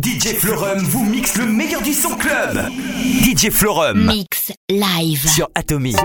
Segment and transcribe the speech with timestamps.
[0.00, 2.66] DJ Florum vous mixe le meilleur du son club.
[3.22, 4.06] DJ Florum.
[4.06, 5.28] Mix live.
[5.28, 5.98] Sur Atomic.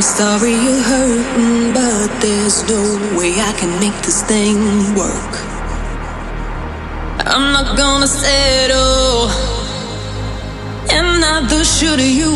[0.00, 2.80] I'm sorry you're hurting, mm, but there's no
[3.18, 4.56] way I can make this thing
[4.96, 5.32] work.
[7.26, 9.28] I'm not gonna settle,
[10.88, 12.34] Am and neither should you.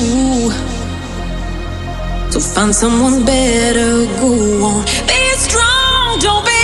[2.33, 4.31] So find someone better, go
[4.63, 4.85] on.
[5.09, 6.64] Be strong, don't be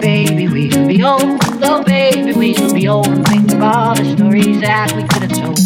[0.00, 1.60] Baby, we'll be old.
[1.60, 3.26] Well, baby, we'll be old.
[3.28, 5.58] Think about the stories that we could have told.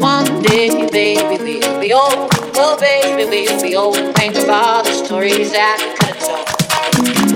[0.00, 2.30] One day, baby, we'll be old.
[2.56, 3.96] Oh, baby, we'll be old.
[4.16, 6.46] Think about the stories that we could have told.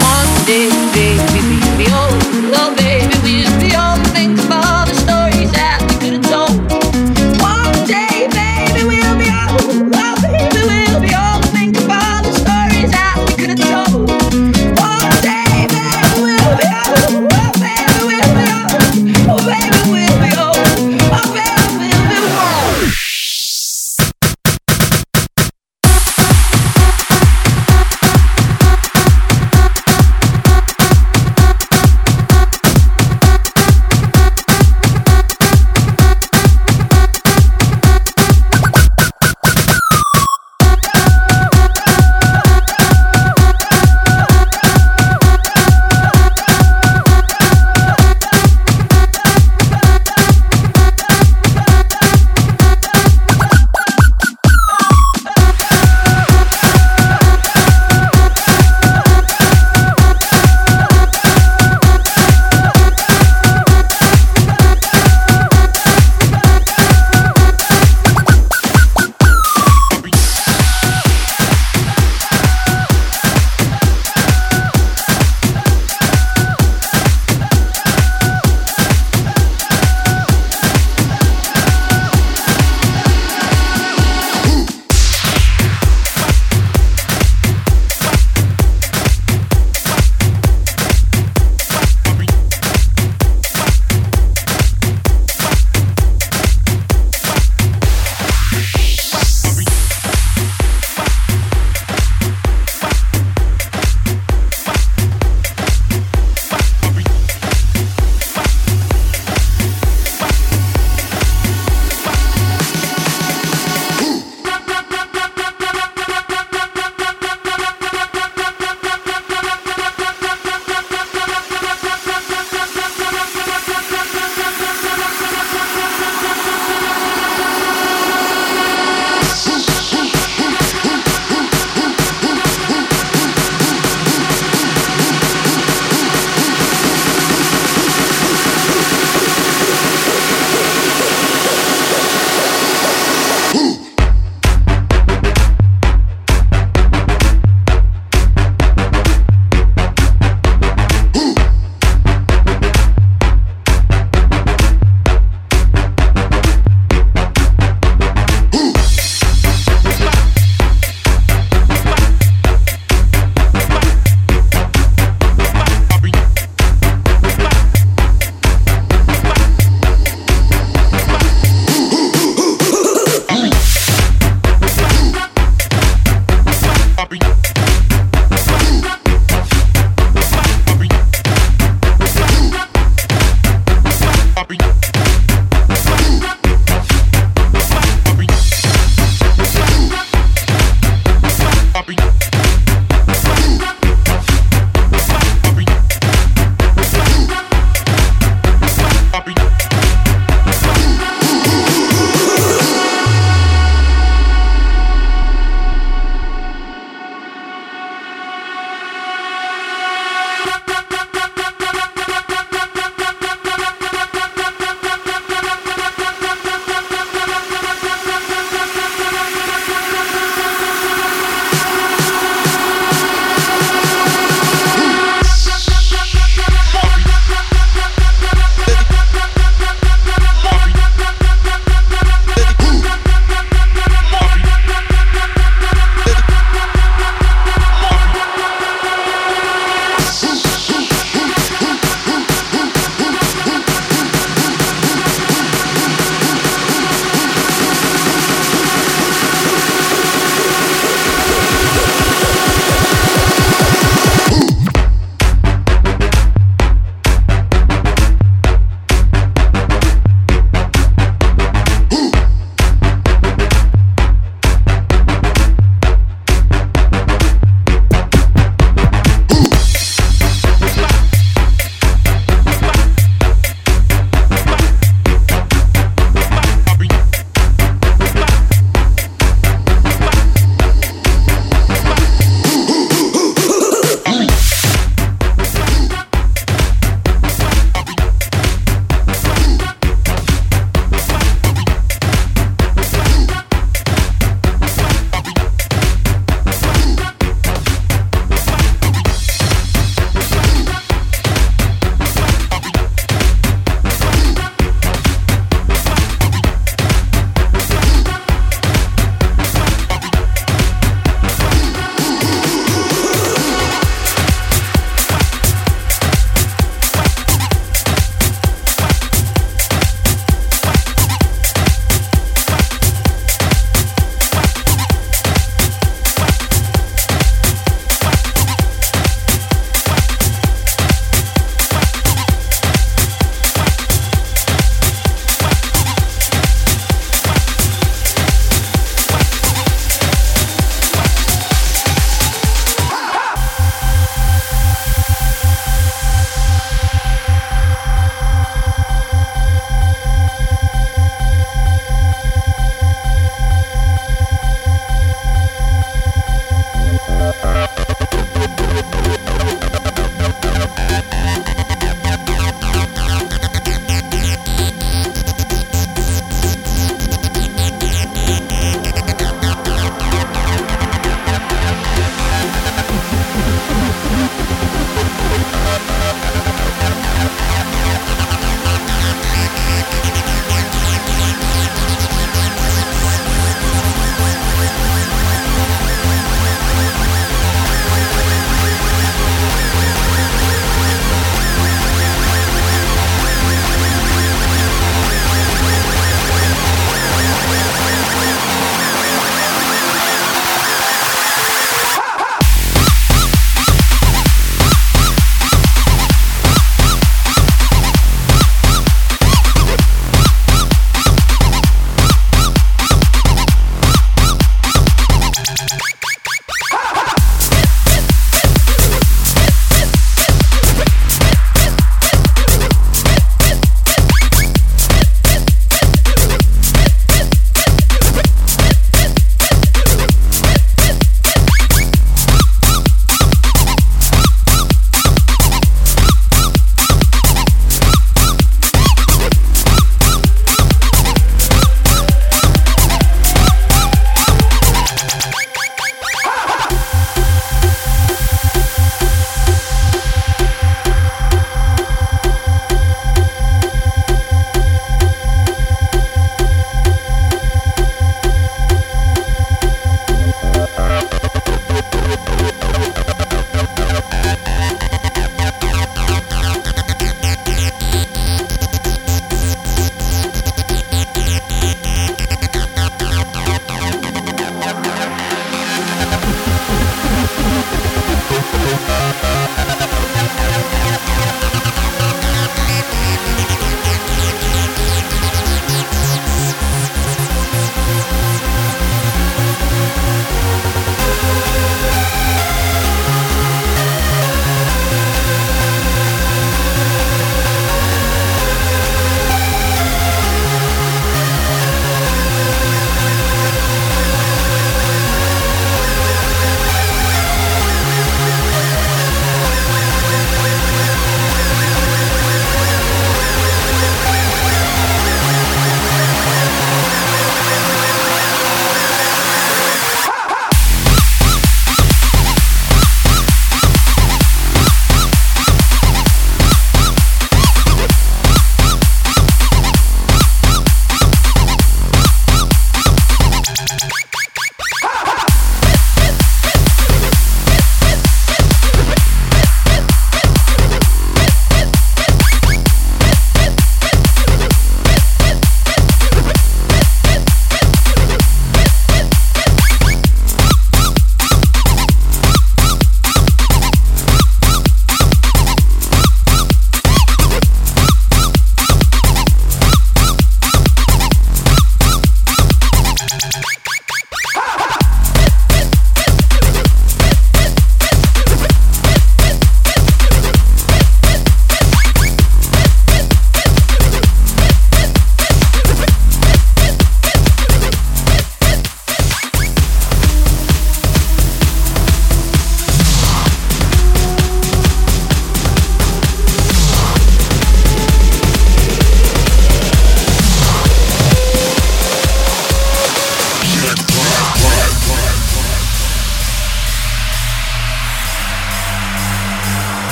[0.00, 2.22] One day, baby, we'll be old.
[2.52, 3.67] Well, baby, we'll be old.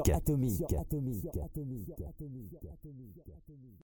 [0.00, 0.52] Atomique.
[0.68, 1.01] Sur Atomique.